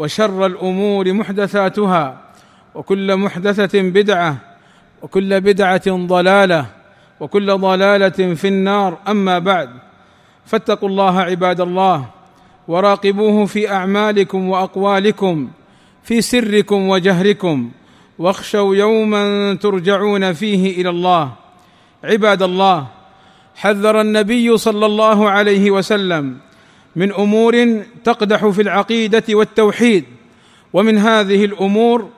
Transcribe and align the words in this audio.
وشر 0.00 0.46
الأمور 0.46 1.12
محدثاتها 1.12 2.20
وكل 2.74 3.16
محدثة 3.16 3.82
بدعة 3.82 4.36
وكل 5.02 5.40
بدعة 5.40 6.06
ضلالة 6.06 6.66
وكل 7.20 7.58
ضلالة 7.58 8.34
في 8.34 8.48
النار. 8.48 8.98
أما 9.08 9.38
بعد 9.38 9.70
فاتقوا 10.46 10.88
الله 10.88 11.20
عباد 11.20 11.60
الله 11.60 12.04
وراقبوه 12.68 13.46
في 13.46 13.70
أعمالكم 13.72 14.48
وأقوالكم 14.48 15.48
في 16.02 16.20
سركم 16.20 16.88
وجهركم 16.88 17.70
واخشوا 18.18 18.76
يوما 18.76 19.54
ترجعون 19.54 20.32
فيه 20.32 20.80
إلى 20.80 20.90
الله. 20.90 21.32
عباد 22.04 22.42
الله 22.42 22.86
حذر 23.56 24.00
النبي 24.00 24.56
صلى 24.56 24.86
الله 24.86 25.30
عليه 25.30 25.70
وسلم 25.70 26.38
من 26.96 27.12
أمور 27.12 27.82
تقدح 28.04 28.46
في 28.46 28.62
العقيدة 28.62 29.22
والتوحيد 29.30 30.04
ومن 30.72 30.98
هذه 30.98 31.44
الأمور 31.44 32.08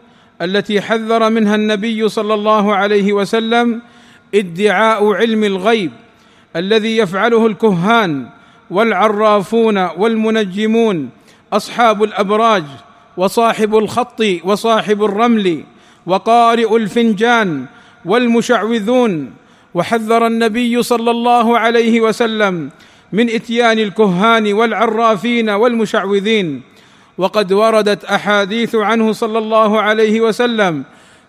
التي 0.42 0.80
حذر 0.80 1.30
منها 1.30 1.54
النبي 1.54 2.08
صلى 2.08 2.34
الله 2.34 2.74
عليه 2.74 3.12
وسلم 3.12 3.82
ادعاء 4.34 5.12
علم 5.12 5.44
الغيب 5.44 5.92
الذي 6.56 6.96
يفعله 6.96 7.46
الكهان 7.46 8.26
والعرافون 8.70 9.78
والمنجمون 9.78 11.10
أصحاب 11.52 12.02
الأبراج 12.02 12.64
وصاحب 13.16 13.76
الخط 13.76 14.22
وصاحب 14.44 15.04
الرمل 15.04 15.64
وقارئ 16.06 16.76
الفنجان 16.76 17.66
والمشعوذون 18.04 19.32
وحذر 19.74 20.26
النبي 20.26 20.82
صلى 20.82 21.10
الله 21.10 21.58
عليه 21.58 22.00
وسلم 22.00 22.70
من 23.12 23.30
إتيان 23.30 23.78
الكهان 23.78 24.52
والعرافين 24.52 25.50
والمشعوذين 25.50 26.62
وقد 27.18 27.52
وردت 27.52 28.04
أحاديث 28.04 28.74
عنه 28.74 29.12
صلى 29.12 29.38
الله 29.38 29.80
عليه 29.80 30.20
وسلم 30.20 30.84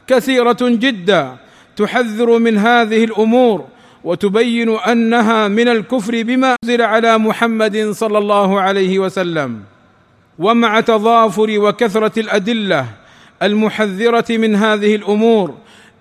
كثيرة 0.08 0.58
جدا 0.62 1.36
تحذر 1.76 2.38
من 2.40 2.58
هذه 2.58 3.04
الأمور 3.04 3.66
وتبين 4.04 4.70
أنها 4.70 5.48
من 5.48 5.68
الكفر 5.68 6.24
بما 6.24 6.56
أنزل 6.64 6.82
على 6.82 7.18
محمد 7.18 7.92
صلى 7.92 8.18
الله 8.18 8.62
عليه 8.62 9.00
وسلم. 9.00 9.60
ومع 10.40 10.80
تضافر 10.80 11.60
وكثرة 11.60 12.20
الأدلة 12.20 12.86
المحذرة 13.44 14.26
من 14.30 14.56
هذه 14.56 14.96
الأمور 14.96 15.54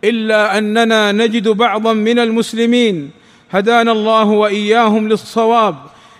إلا 0.04 0.58
أننا 0.58 1.12
نجد 1.12 1.48
بعضا 1.48 1.92
من 1.92 2.18
المسلمين 2.18 3.10
هدانا 3.52 3.92
الله 3.92 4.24
وإياهم 4.24 5.08
للصواب 5.08 5.76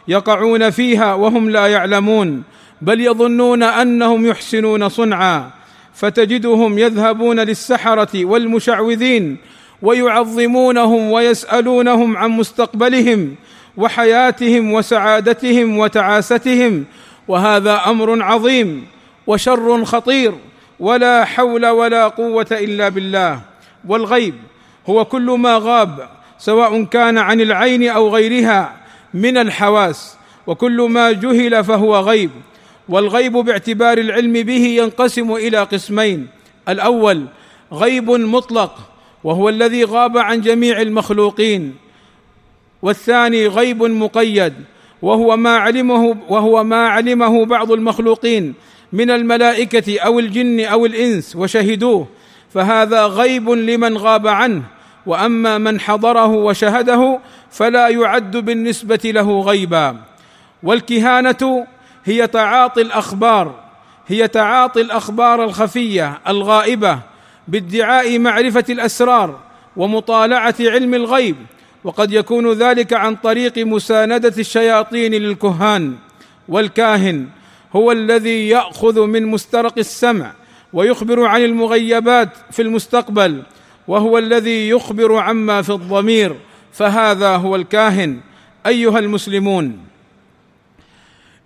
يقعون 0.08 0.70
فيها 0.70 1.14
وهم 1.14 1.50
لا 1.50 1.66
يعلمون 1.66 2.42
بل 2.82 3.00
يظنون 3.00 3.62
أنهم 3.62 4.26
يحسنون 4.26 4.88
صنعا 4.88 5.50
فتجدهم 5.94 6.78
يذهبون 6.78 7.40
للسحرة 7.40 8.24
والمشعوذين 8.24 9.36
ويعظمونهم 9.82 11.10
ويسألونهم 11.10 12.16
عن 12.16 12.30
مستقبلهم 12.30 13.34
وحياتهم 13.76 14.72
وسعادتهم 14.72 15.78
وتعاستهم 15.78 16.84
وهذا 17.28 17.80
أمر 17.86 18.22
عظيم 18.22 18.86
وشر 19.26 19.84
خطير 19.84 20.34
ولا 20.80 21.24
حول 21.24 21.66
ولا 21.66 22.08
قوة 22.08 22.46
إلا 22.50 22.88
بالله 22.88 23.40
والغيب 23.88 24.34
هو 24.86 25.04
كل 25.04 25.30
ما 25.30 25.58
غاب 25.62 26.08
سواء 26.42 26.84
كان 26.84 27.18
عن 27.18 27.40
العين 27.40 27.88
أو 27.88 28.08
غيرها 28.08 28.76
من 29.14 29.36
الحواس 29.36 30.16
وكل 30.46 30.82
ما 30.90 31.12
جهل 31.12 31.64
فهو 31.64 31.96
غيب 31.96 32.30
والغيب 32.88 33.32
باعتبار 33.32 33.98
العلم 33.98 34.32
به 34.32 34.64
ينقسم 34.66 35.32
إلى 35.32 35.58
قسمين. 35.58 36.26
الأول 36.68 37.26
غيب 37.72 38.10
مطلق 38.10 38.78
وهو 39.24 39.48
الذي 39.48 39.84
غاب 39.84 40.18
عن 40.18 40.40
جميع 40.40 40.80
المخلوقين. 40.80 41.74
والثاني 42.82 43.46
غيب 43.46 43.82
مقيد 43.82 44.54
وهو 45.02 45.36
ما 45.36 45.56
علمه 45.56 46.16
وهو 46.28 46.64
ما 46.64 46.88
علمه 46.88 47.44
بعض 47.44 47.72
المخلوقين 47.72 48.54
من 48.92 49.10
الملائكة 49.10 50.00
أو 50.00 50.18
الجن 50.18 50.60
أو 50.60 50.86
الإنس 50.86 51.36
وشهدوه. 51.36 52.06
فهذا 52.54 53.06
غيب 53.06 53.50
لمن 53.50 53.96
غاب 53.96 54.26
عنه 54.26 54.62
وأما 55.06 55.58
من 55.58 55.80
حضره 55.80 56.26
وشهده 56.26 57.18
فلا 57.50 57.88
يعد 57.88 58.36
بالنسبة 58.36 59.00
له 59.04 59.40
غيبا. 59.40 59.96
والكهانة 60.62 61.66
هي 62.04 62.26
تعاطي 62.26 62.82
الأخبار 62.82 63.54
هي 64.06 64.28
تعاطي 64.28 64.80
الأخبار 64.80 65.44
الخفية 65.44 66.20
الغائبة 66.28 66.98
بادعاء 67.48 68.18
معرفة 68.18 68.64
الأسرار 68.70 69.38
ومطالعة 69.76 70.54
علم 70.60 70.94
الغيب. 70.94 71.36
وقد 71.84 72.12
يكون 72.12 72.52
ذلك 72.52 72.92
عن 72.92 73.16
طريق 73.16 73.58
مساندة 73.58 74.34
الشياطين 74.38 75.14
للكهان. 75.14 75.94
والكاهن 76.48 77.28
هو 77.76 77.92
الذي 77.92 78.48
يأخذ 78.48 79.06
من 79.06 79.26
مسترق 79.26 79.78
السمع 79.78 80.32
ويخبر 80.72 81.24
عن 81.24 81.44
المغيبات 81.44 82.28
في 82.50 82.62
المستقبل 82.62 83.42
وهو 83.88 84.18
الذي 84.18 84.68
يخبر 84.68 85.16
عما 85.16 85.62
في 85.62 85.70
الضمير 85.70 86.36
فهذا 86.72 87.36
هو 87.36 87.56
الكاهن. 87.56 88.20
أيها 88.66 88.98
المسلمون 88.98 89.78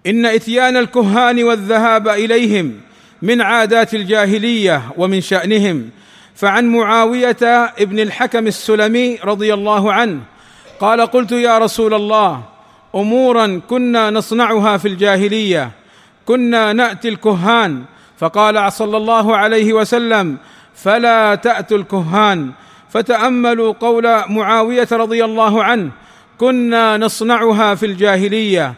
إن 0.06 0.26
إتيان 0.26 0.76
الكهان 0.76 1.44
والذهاب 1.44 2.08
إليهم 2.08 2.80
من 3.22 3.40
عادات 3.40 3.94
الجاهلية 3.94 4.82
ومن 4.96 5.20
شأنهم 5.20 5.90
فعن 6.34 6.64
معاوية 6.64 7.36
ابن 7.78 7.98
الحكم 7.98 8.46
السلمي 8.46 9.18
رضي 9.24 9.54
الله 9.54 9.92
عنه 9.92 10.20
قال 10.80 11.00
قلت 11.00 11.32
يا 11.32 11.58
رسول 11.58 11.94
الله 11.94 12.42
أمورا 12.94 13.60
كنا 13.68 14.10
نصنعها 14.10 14.76
في 14.76 14.88
الجاهلية 14.88 15.70
كنا 16.26 16.72
نأتي 16.72 17.08
الكهان. 17.08 17.84
فقال 18.18 18.72
صلى 18.72 18.96
الله 18.96 19.36
عليه 19.36 19.72
وسلم 19.72 20.36
فلا 20.76 21.34
تأتوا 21.34 21.78
الكهان 21.78 22.50
فتأملوا 22.90 23.72
قول 23.72 24.22
معاوية 24.28 24.88
رضي 24.92 25.24
الله 25.24 25.64
عنه 25.64 25.90
كنا 26.38 26.96
نصنعها 26.96 27.74
في 27.74 27.86
الجاهلية 27.86 28.74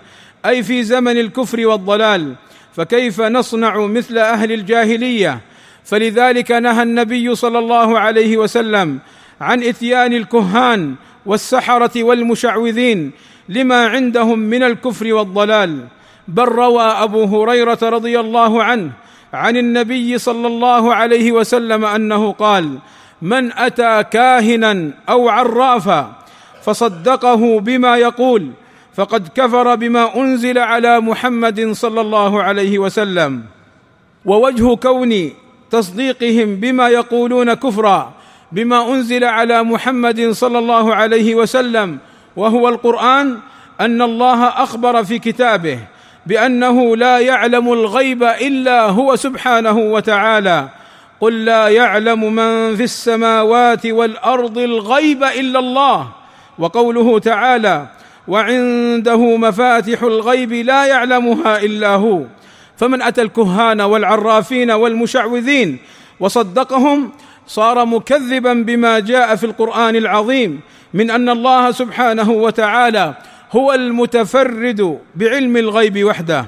أي 0.47 0.63
في 0.63 0.83
زمن 0.83 1.21
الكفر 1.21 1.67
والضلال 1.67 2.35
فكيف 2.77 3.21
نصنع 3.21 3.87
مثل 3.87 4.19
أهل 4.19 4.53
الجاهلية؟ 4.53 5.41
فلذلك 5.85 6.51
نهى 6.51 6.83
النبي 6.83 7.35
صلى 7.35 7.59
الله 7.59 7.99
عليه 7.99 8.37
وسلم 8.37 8.99
عن 9.41 9.63
إتيان 9.63 10.13
الكهان 10.13 10.95
والسحرة 11.27 12.03
والمشعوذين 12.03 13.11
لما 13.49 13.87
عندهم 13.87 14.39
من 14.39 14.63
الكفر 14.63 15.13
والضلال. 15.15 15.85
بل 16.29 16.45
روى 16.45 16.83
أبو 16.83 17.25
هريرة 17.25 17.79
رضي 17.83 18.21
الله 18.21 18.63
عنه 18.63 18.91
عن 19.35 19.57
النبي 19.57 20.19
صلى 20.19 20.47
الله 20.47 20.95
عليه 20.95 21.33
وسلم 21.33 21.85
أنه 21.85 22.33
قال 22.33 22.79
من 23.23 23.53
أتى 23.53 24.05
كاهنا 24.11 24.91
أو 25.09 25.29
عرافا 25.29 26.13
فصدقه 26.63 27.61
بما 27.61 27.97
يقول 27.97 28.51
فقد 28.95 29.29
كفر 29.35 29.75
بما 29.75 30.17
أنزل 30.17 30.59
على 30.59 31.01
محمد 31.01 31.73
صلى 31.73 32.01
الله 32.01 32.43
عليه 32.43 32.79
وسلم. 32.79 33.45
ووجه 34.25 34.77
كون 34.77 35.31
تصديقهم 35.71 36.57
بما 36.57 36.89
يقولون 36.89 37.55
كفرا 37.55 38.13
بما 38.53 38.91
أنزل 38.95 39.25
على 39.25 39.63
محمد 39.63 40.31
صلى 40.31 40.59
الله 40.59 40.95
عليه 40.95 41.35
وسلم 41.35 41.99
وهو 42.37 42.69
القرآن 42.69 43.39
أن 43.81 44.03
الله 44.03 44.49
أخبر 44.49 45.05
في 45.05 45.19
كتابه 45.19 45.79
بأنه 46.29 46.97
لا 46.97 47.19
يعلم 47.19 47.73
الغيب 47.73 48.23
إلا 48.23 48.81
هو 48.83 49.17
سبحانه 49.17 49.79
وتعالى. 49.79 50.69
قل 51.21 51.45
لا 51.45 51.69
يعلم 51.69 52.35
من 52.35 52.77
في 52.77 52.85
السماوات 52.85 53.87
والأرض 53.87 54.59
الغيب 54.59 55.25
إلا 55.25 55.59
الله. 55.59 56.09
وقوله 56.59 57.19
تعالى 57.19 57.87
وعنده 58.29 59.37
مفاتح 59.37 60.03
الغيب 60.03 60.53
لا 60.53 60.87
يعلمها 60.87 61.59
إلا 61.59 61.89
هو. 61.89 62.23
فمن 62.77 63.03
أتى 63.03 63.23
الكهان 63.23 63.81
والعرافين 63.81 64.71
والمشعوذين 64.71 65.79
وصدقهم 66.21 67.11
صار 67.47 67.85
مكذبا 67.85 68.53
بما 68.53 68.99
جاء 68.99 69.37
في 69.37 69.47
القرآن 69.47 69.97
العظيم 69.97 70.61
من 70.95 71.11
أن 71.11 71.29
الله 71.29 71.71
سبحانه 71.71 72.31
وتعالى 72.31 73.15
هو 73.53 73.73
المتفرد 73.73 74.99
بعلم 75.15 75.57
الغيب 75.57 76.05
وحده. 76.05 76.47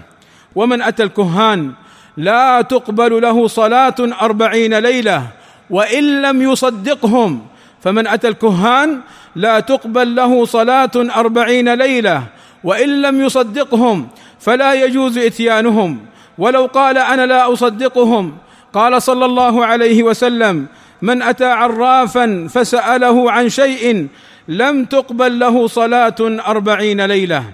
ومن 0.54 0.82
أتى 0.82 1.02
الكهان 1.02 1.72
لا 2.16 2.62
تقبل 2.62 3.22
له 3.22 3.46
صلاة 3.46 3.94
أربعين 4.22 4.78
ليلة 4.78 5.22
وإن 5.70 6.22
لم 6.22 6.42
يصدقهم 6.42 7.46
فمن 7.82 8.06
أتى 8.06 8.28
الكهان 8.28 9.00
لا 9.36 9.60
تقبل 9.60 10.14
له 10.14 10.44
صلاة 10.44 10.90
أربعين 10.96 11.74
ليلة 11.74 12.22
وإن 12.64 13.02
لم 13.02 13.20
يصدقهم 13.20 14.08
فلا 14.40 14.74
يجوز 14.74 15.18
إتيانهم. 15.18 15.98
ولو 16.38 16.66
قال 16.66 16.98
أنا 16.98 17.26
لا 17.26 17.52
أصدقهم 17.52 18.36
قال 18.72 19.02
صلى 19.02 19.24
الله 19.24 19.66
عليه 19.66 20.02
وسلم 20.02 20.66
من 21.02 21.22
أتى 21.22 21.44
عرافا 21.44 22.48
فسأله 22.50 23.30
عن 23.30 23.48
شيء 23.48 24.08
لم 24.48 24.84
تقبل 24.84 25.38
له 25.38 25.66
صلاة 25.66 26.14
أربعين 26.20 27.00
ليلة. 27.06 27.44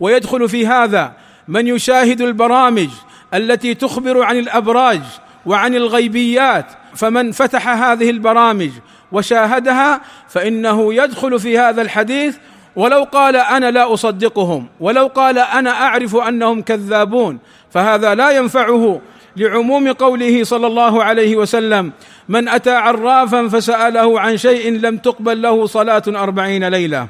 ويدخل 0.00 0.48
في 0.48 0.66
هذا 0.66 1.12
من 1.48 1.66
يشاهد 1.66 2.20
البرامج 2.20 2.88
التي 3.34 3.74
تخبر 3.74 4.22
عن 4.22 4.38
الأبراج 4.38 5.00
وعن 5.46 5.74
الغيبيات. 5.74 6.66
فمن 6.94 7.32
فتح 7.32 7.68
هذه 7.68 8.10
البرامج 8.10 8.70
وشاهدها 9.12 10.00
فإنه 10.28 10.94
يدخل 10.94 11.40
في 11.40 11.58
هذا 11.58 11.82
الحديث. 11.82 12.36
ولو 12.76 13.02
قال 13.04 13.36
أنا 13.36 13.70
لا 13.70 13.94
أصدقهم 13.94 14.66
ولو 14.80 15.06
قال 15.06 15.38
أنا 15.38 15.70
أعرف 15.70 16.16
أنهم 16.16 16.62
كذابون 16.62 17.38
فهذا 17.70 18.14
لا 18.14 18.30
ينفعه 18.30 19.00
لعموم 19.36 19.92
قوله 19.92 20.44
صلى 20.44 20.66
الله 20.66 21.04
عليه 21.04 21.36
وسلم. 21.36 21.92
من 22.28 22.48
أتى 22.48 22.70
عرافا 22.70 23.48
فسأله 23.48 24.20
عن 24.20 24.36
شيء 24.36 24.72
لم 24.72 24.96
تقبل 24.96 25.42
له 25.42 25.66
صلاة 25.66 26.02
أربعين 26.08 26.68
ليلة. 26.68 27.08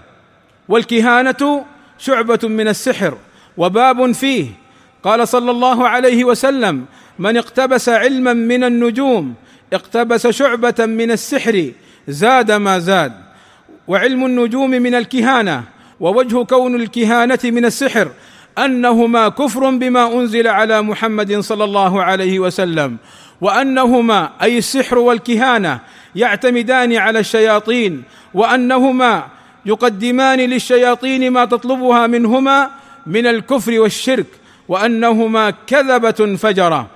والكهانة 0.69 1.65
شعبة 1.99 2.39
من 2.43 2.69
السحر 2.69 3.19
وباب 3.57 4.13
فيه. 4.13 4.47
قال 5.03 5.29
صلى 5.29 5.51
الله 5.51 5.89
عليه 5.89 6.25
وسلم 6.25 6.85
من 7.19 7.37
اقتبس 7.37 7.89
علما 7.89 8.33
من 8.33 8.65
النجوم 8.65 9.35
اقتبس 9.73 10.27
شعبة 10.27 10.87
من 10.87 11.11
السحر 11.11 11.73
زاد 12.09 12.53
ما 12.53 12.79
زاد. 12.79 13.13
وعلم 13.89 14.27
النجوم 14.27 14.71
من 14.71 14.95
الكهانة 14.95 15.63
ووجه 16.01 16.45
كون 16.45 16.75
الكهانة 16.75 17.39
من 17.45 17.65
السحر 17.65 18.09
أنهما 18.59 19.29
كفر 19.29 19.71
بما 19.71 20.13
أنزل 20.13 20.47
على 20.49 20.83
محمد 20.83 21.41
صلى 21.41 21.65
الله 21.65 22.03
عليه 22.03 22.39
وسلم. 22.39 22.97
وأنهما 23.41 24.31
أي 24.43 24.59
السحر 24.59 24.99
والكهانة 24.99 25.81
يعتمدان 26.15 26.97
على 26.97 27.19
الشياطين 27.19 28.03
وأنهما 28.35 29.27
يقدمان 29.67 30.39
للشياطين 30.39 31.31
ما 31.31 31.45
تطلبها 31.45 32.07
منهما 32.07 32.71
من 33.07 33.27
الكفر 33.27 33.81
والشرك 33.81 34.27
وأنهما 34.69 35.51
كذبة 35.67 36.37
فجرة. 36.37 36.87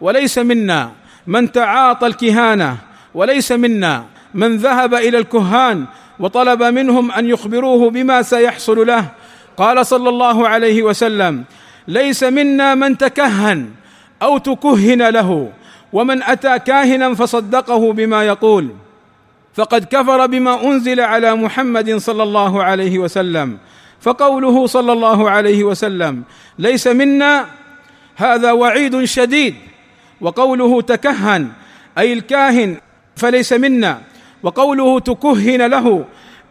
وليس 0.00 0.38
منا 0.38 0.90
من 1.26 1.52
تعاطى 1.52 2.06
الكهانة 2.06 2.76
وليس 3.14 3.52
منا 3.52 4.04
من 4.34 4.56
ذهب 4.56 4.94
إلى 4.94 5.18
الكهان 5.18 5.84
وطلب 6.18 6.62
منهم 6.62 7.12
أن 7.12 7.28
يخبروه 7.28 7.90
بما 7.90 8.22
سيحصل 8.22 8.86
له. 8.86 9.08
قال 9.56 9.86
صلى 9.86 10.08
الله 10.08 10.48
عليه 10.48 10.82
وسلم 10.82 11.44
ليس 11.88 12.24
منا 12.24 12.74
من 12.74 12.98
تكهن 12.98 13.70
أو 14.22 14.38
تكهن 14.38 15.08
له 15.08 15.52
ومن 15.92 16.22
أتى 16.22 16.58
كاهنا 16.58 17.14
فصدقه 17.14 17.92
بما 17.92 18.24
يقول 18.24 18.68
فقد 19.54 19.84
كفر 19.84 20.26
بما 20.26 20.64
أنزل 20.64 21.00
على 21.00 21.34
محمد 21.34 21.96
صلى 21.96 22.22
الله 22.22 22.62
عليه 22.62 22.98
وسلم 22.98 23.58
فقوله 24.00 24.66
صلى 24.66 24.92
الله 24.92 25.30
عليه 25.30 25.64
وسلم 25.64 26.22
ليس 26.58 26.86
منا 26.86 27.46
هذا 28.16 28.52
وعيد 28.52 29.04
شديد 29.04 29.54
وقوله 30.20 30.80
تكهن 30.82 31.48
أي 31.98 32.12
الكاهن 32.12 32.76
فليس 33.16 33.52
منا 33.52 34.00
وقوله 34.42 35.00
تكهن 35.00 35.62
له 35.66 36.04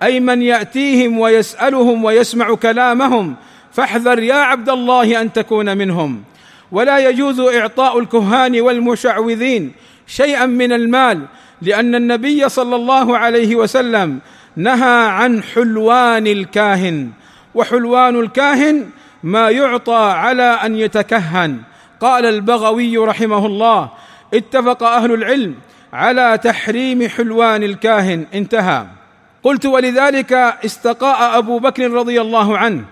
أي 0.04 0.20
من 0.20 0.42
يأتيهم 0.42 1.20
ويسألهم 1.20 2.04
ويسمع 2.04 2.56
كلامهم 2.56 3.36
فاحذر 3.72 4.20
يا 4.20 4.36
عبد 4.36 4.70
الله 4.70 5.22
أن 5.22 5.34
تكون 5.34 5.78
منهم. 5.78 6.24
ولا 6.72 7.10
يجوز 7.10 7.40
إعطاء 7.40 8.00
الكهان 8.00 8.62
والمشعوذين 8.62 9.72
شيئا 10.08 10.46
من 10.46 10.74
المال 10.74 11.26
لأن 11.62 11.96
النبي 11.96 12.50
صلى 12.50 12.76
الله 12.76 13.18
عليه 13.18 13.56
وسلم 13.56 14.20
نهى 14.56 15.08
عن 15.08 15.44
حلوان 15.44 16.28
الكاهن. 16.28 17.10
وحلوان 17.56 18.20
الكاهن 18.20 18.86
ما 19.24 19.50
يعطى 19.50 20.12
على 20.16 20.44
أن 20.44 20.76
يتكهن. 20.76 21.58
قال 22.02 22.26
البغوي 22.26 22.98
رحمه 22.98 23.46
الله 23.46 23.90
اتفق 24.34 24.84
أهل 24.84 25.14
العلم 25.14 25.56
على 25.94 26.40
تحريم 26.44 27.08
حلوان 27.08 27.64
الكاهن. 27.64 28.26
انتهى. 28.34 28.86
قلت 29.44 29.66
ولذلك 29.66 30.34
استقاء 30.66 31.38
أبو 31.38 31.60
بكر 31.60 31.92
رضي 31.92 32.22
الله 32.22 32.58
عنه 32.58 32.84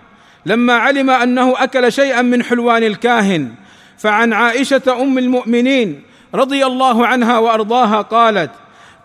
لما 0.45 0.73
علم 0.73 1.09
أنه 1.09 1.63
أكل 1.63 1.91
شيئا 1.91 2.21
من 2.21 2.43
حلوان 2.43 2.83
الكاهن. 2.83 3.51
فعن 3.99 4.33
عائشة 4.33 5.01
أم 5.01 5.17
المؤمنين 5.17 6.01
رضي 6.35 6.65
الله 6.65 7.07
عنها 7.07 7.37
وأرضاها 7.37 8.01
قالت 8.01 8.51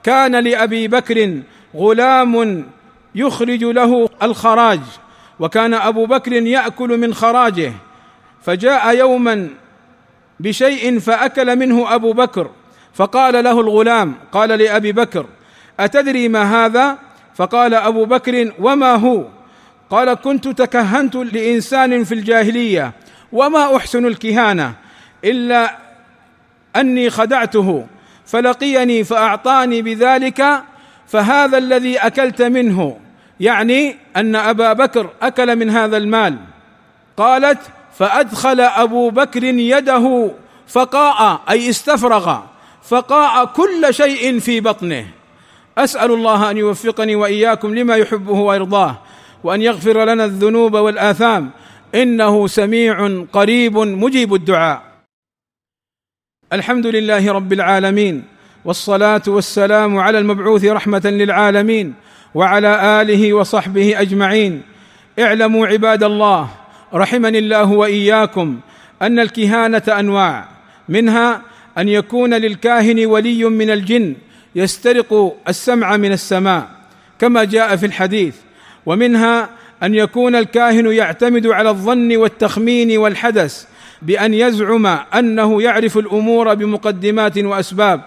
كان 0.03 0.37
لأبي 0.37 0.89
بكر 0.89 1.43
غلام 1.77 2.65
يخرج 3.15 3.65
له 3.65 4.09
الخراج 4.23 4.81
وكان 5.41 5.75
أبو 5.75 6.07
بكر 6.07 6.33
يأكل 6.33 6.99
من 6.99 7.15
خراجه 7.15 7.73
فجاء 8.43 8.97
يوما 8.97 9.49
بشيء 10.41 10.99
فأكل 10.99 11.57
منه 11.57 11.95
أبو 11.95 12.13
بكر 12.13 12.51
فقال 12.95 13.45
له 13.45 13.61
الغلام 13.61 14.15
قال 14.33 14.49
لأبي 14.49 14.93
بكر 14.93 15.27
أتدري 15.81 16.29
ما 16.29 16.67
هذا؟ 16.67 16.99
فقال 17.35 17.75
أبو 17.75 18.05
بكر 18.05 18.53
وما 18.59 18.95
هو؟ 18.95 19.25
قال 19.91 20.15
كنت 20.15 20.49
تكهنت 20.49 21.17
لإنسان 21.17 22.05
في 22.05 22.15
الجاهلية 22.15 22.93
وما 23.33 23.77
أحسن 23.77 24.07
الكهانة؟ 24.07 24.84
إلا 25.25 25.77
أني 26.77 27.11
خدعته 27.11 27.87
فلقيني 28.27 29.05
فأعطاني 29.05 29.83
بذلك 29.83 30.63
فهذا 31.07 31.59
الذي 31.59 31.99
أكلت 31.99 32.43
منه 32.43 32.99
يعني 33.41 33.97
أن 34.17 34.37
أبا 34.37 34.73
بكر 34.73 35.11
أكل 35.23 35.57
من 35.57 35.71
هذا 35.71 35.97
المال. 35.97 36.37
قالت 37.17 37.59
فأدخل 37.99 38.61
أبو 38.61 39.11
بكر 39.11 39.45
يده 39.45 40.31
فقاء 40.69 41.41
أي 41.51 41.71
استفرغ 41.71 42.39
فقاء 42.83 43.45
كل 43.45 43.95
شيء 43.95 44.39
في 44.39 44.61
بطنه. 44.61 45.07
أسأل 45.79 46.11
الله 46.11 46.51
أن 46.51 46.57
يوفقني 46.57 47.17
وإياكم 47.17 47.75
لما 47.75 47.97
يحبه 47.97 48.33
ويرضاه 48.33 48.99
وأن 49.45 49.63
يغفر 49.63 50.05
لنا 50.05 50.25
الذنوب 50.25 50.75
والآثام. 50.75 51.51
إنه 51.95 52.47
سميع 52.47 53.25
قريب 53.33 53.79
مجيب 53.79 54.35
الدعاء. 54.35 54.94
الحمد 56.55 56.87
لله 56.87 57.33
رب 57.33 57.53
العالمين 57.53 58.23
والصلاة 58.65 59.23
والسلام 59.27 59.99
على 59.99 60.19
المبعوث 60.19 60.65
رحمة 60.65 61.03
للعالمين 61.05 61.95
وعلى 62.35 63.03
آله 63.03 63.33
وصحبه 63.33 64.01
أجمعين. 64.01 64.63
اعلموا 65.19 65.67
عباد 65.67 66.03
الله 66.03 66.49
رحمني 66.95 67.39
الله 67.39 67.73
وإياكم 67.73 68.61
أن 69.03 69.19
الكهانة 69.19 69.83
أنواع 69.89 70.49
منها 70.89 71.43
أن 71.79 71.89
يكون 71.89 72.35
للكاهن 72.35 73.07
ولي 73.07 73.45
من 73.45 73.71
الجن 73.71 74.15
يسترق 74.55 75.37
السمع 75.49 75.97
من 75.97 76.13
السماء 76.13 76.69
كما 77.19 77.45
جاء 77.45 77.77
في 77.77 77.87
الحديث 77.87 78.37
ومنها 78.87 79.49
أن 79.83 79.95
يكون 79.95 80.37
الكاهن 80.37 80.93
يعتمد 80.93 81.47
على 81.47 81.71
الظن 81.71 82.17
والتخمين 82.17 82.99
والحدث 82.99 83.67
بأن 84.05 84.35
يزعم 84.35 84.87
أنه 84.87 85.63
يعرف 85.63 85.99
الأمور 85.99 86.55
بمقدمات 86.55 87.39
وأسباب 87.39 88.01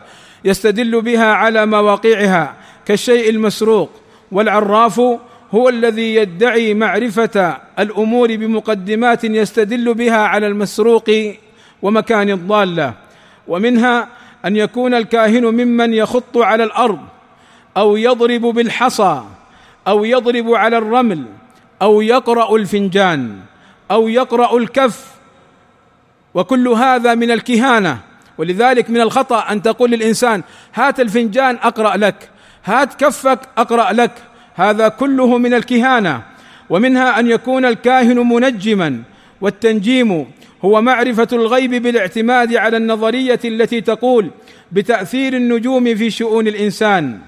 يستدل 0.45 1.01
بها 1.01 1.33
على 1.33 1.65
مواقعها 1.65 2.55
كالشيء 2.85 3.29
المسروق 3.29 3.89
والعراف 4.31 5.01
هو 5.51 5.69
الذي 5.69 6.15
يدعي 6.15 6.73
معرفة 6.73 7.57
الأمور 7.79 8.35
بمقدمات 8.35 9.23
يستدل 9.23 9.93
بها 9.93 10.17
على 10.17 10.47
المسروق 10.47 11.11
ومكان 11.81 12.29
الضالة 12.29 12.93
ومنها 13.47 14.07
أن 14.45 14.55
يكون 14.55 14.93
الكاهن 14.93 15.45
ممن 15.45 15.93
يخط 15.93 16.37
على 16.37 16.63
الأرض 16.63 16.99
أو 17.77 17.97
يضرب 17.97 18.41
بالحصى 18.41 19.23
أو 19.87 20.05
يضرب 20.05 20.53
على 20.53 20.77
الرمل 20.77 21.23
أو 21.81 22.01
يقرأ 22.01 22.55
الفنجان 22.55 23.39
أو 23.91 24.07
يقرأ 24.07 24.57
الكف 24.57 25.16
وكل 26.37 26.67
هذا 26.67 27.15
من 27.15 27.31
الكهانة. 27.31 27.97
ولذلك 28.37 28.89
من 28.89 29.01
الخطأ 29.01 29.51
أن 29.51 29.61
تقول 29.61 29.91
للإنسان 29.91 30.43
هات 30.73 30.99
الفنجان 30.99 31.57
أقرأ 31.63 31.97
لك 31.97 32.29
هات 32.65 32.93
كفك 32.93 33.39
أقرأ 33.57 33.93
لك. 33.93 34.11
هذا 34.55 34.87
كله 34.87 35.37
من 35.37 35.53
الكهانة. 35.53 36.21
ومنها 36.69 37.19
أن 37.19 37.27
يكون 37.27 37.65
الكاهن 37.65 38.17
منجما. 38.17 39.01
والتنجيم 39.41 40.25
هو 40.65 40.81
معرفة 40.81 41.27
الغيب 41.33 41.75
بالاعتماد 41.75 42.55
على 42.55 42.77
النظرية 42.77 43.39
التي 43.45 43.81
تقول 43.81 44.31
بتأثير 44.71 45.33
النجوم 45.33 45.95
في 45.95 46.09
شؤون 46.09 46.47
الإنسان. 46.47 47.19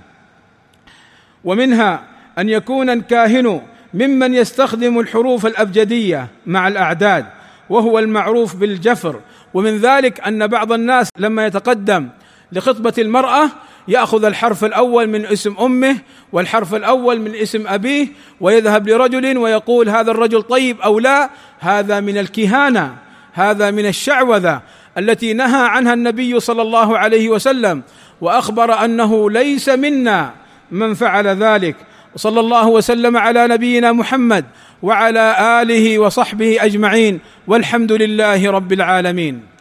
ومنها 1.44 2.04
أن 2.38 2.50
يكون 2.50 2.90
الكاهن 2.90 3.62
ممن 3.94 4.34
يستخدم 4.34 5.00
الحروف 5.00 5.46
الأبجدية 5.46 6.28
مع 6.46 6.68
الأعداد. 6.68 7.39
وهو 7.70 8.00
المعروف 8.00 8.56
بالجفر. 8.56 9.20
ومن 9.54 9.78
ذلك 9.78 10.20
أن 10.28 10.48
بعض 10.48 10.72
الناس 10.72 11.10
لما 11.18 11.46
يتقدم 11.46 12.10
لخطبة 12.52 12.94
المرأة 12.98 13.50
يأخذ 13.88 14.26
الحرف 14.26 14.66
الأول 14.66 15.08
من 15.08 15.26
اسم 15.26 15.56
أمه 15.60 15.98
والحرف 16.32 16.76
الأول 16.76 17.20
من 17.20 17.36
اسم 17.36 17.68
أبيه 17.68 18.08
ويذهب 18.42 18.90
لرجل 18.90 19.38
ويقول 19.38 19.90
هذا 19.90 20.12
الرجل 20.12 20.42
طيب 20.42 20.82
أو 20.82 21.00
لا 21.00 21.30
هذا 21.60 22.00
من 22.00 22.18
الكهانة 22.18 22.96
هذا 23.34 23.72
من 23.72 23.86
الشعوذة 23.86 24.62
التي 24.98 25.34
نهى 25.34 25.68
عنها 25.68 25.94
النبي 25.94 26.40
صلى 26.40 26.62
الله 26.62 26.98
عليه 26.98 27.30
وسلم 27.30 27.84
وأخبر 28.22 28.86
أنه 28.86 29.32
ليس 29.32 29.70
منا 29.70 30.34
من 30.72 30.94
فعل 30.94 31.28
ذلك. 31.28 31.76
وصلى 32.16 32.40
الله 32.40 32.68
وسلم 32.68 33.18
على 33.18 33.48
نبينا 33.48 33.92
محمد 33.92 34.46
وعلى 34.82 35.26
آله 35.62 36.00
وصحبه 36.00 36.66
أجمعين 36.66 37.20
والحمد 37.48 37.92
لله 37.92 38.52
رب 38.52 38.74
العالمين. 38.74 39.59